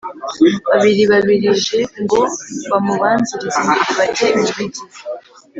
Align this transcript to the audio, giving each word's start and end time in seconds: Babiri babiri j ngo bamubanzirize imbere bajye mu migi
Babiri 0.69 1.03
babiri 1.11 1.47
j 1.63 1.65
ngo 2.01 2.21
bamubanzirize 2.69 3.57
imbere 3.61 3.91
bajye 3.97 4.27
mu 4.39 4.47
migi 4.55 4.83